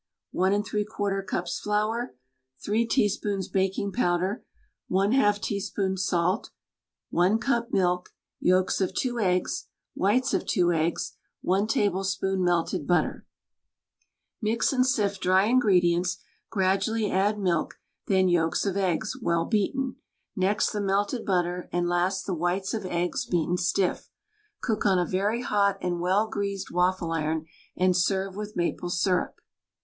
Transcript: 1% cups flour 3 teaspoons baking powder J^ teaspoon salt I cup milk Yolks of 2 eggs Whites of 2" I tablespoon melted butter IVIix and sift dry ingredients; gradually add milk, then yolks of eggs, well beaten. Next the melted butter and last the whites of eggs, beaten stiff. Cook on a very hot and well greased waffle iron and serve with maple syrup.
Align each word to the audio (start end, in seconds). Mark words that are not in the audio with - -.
1% 0.33 1.27
cups 1.27 1.59
flour 1.59 2.15
3 2.59 2.87
teaspoons 2.87 3.47
baking 3.47 3.91
powder 3.91 4.43
J^ 4.91 5.39
teaspoon 5.39 5.95
salt 5.95 6.49
I 7.15 7.35
cup 7.37 7.71
milk 7.71 8.09
Yolks 8.39 8.81
of 8.81 8.95
2 8.95 9.19
eggs 9.19 9.67
Whites 9.93 10.33
of 10.33 10.47
2" 10.47 10.71
I 10.73 10.91
tablespoon 11.67 12.43
melted 12.43 12.87
butter 12.87 13.27
IVIix 14.43 14.73
and 14.73 14.85
sift 14.87 15.21
dry 15.21 15.45
ingredients; 15.45 16.17
gradually 16.49 17.11
add 17.11 17.37
milk, 17.37 17.75
then 18.07 18.27
yolks 18.27 18.65
of 18.65 18.75
eggs, 18.75 19.13
well 19.21 19.45
beaten. 19.45 19.97
Next 20.35 20.71
the 20.71 20.81
melted 20.81 21.27
butter 21.27 21.69
and 21.71 21.87
last 21.87 22.25
the 22.25 22.33
whites 22.33 22.73
of 22.73 22.87
eggs, 22.87 23.27
beaten 23.27 23.57
stiff. 23.57 24.09
Cook 24.61 24.83
on 24.83 24.97
a 24.97 25.05
very 25.05 25.43
hot 25.43 25.77
and 25.79 25.99
well 26.01 26.27
greased 26.27 26.71
waffle 26.71 27.11
iron 27.11 27.45
and 27.77 27.95
serve 27.95 28.35
with 28.35 28.55
maple 28.55 28.89
syrup. 28.89 29.39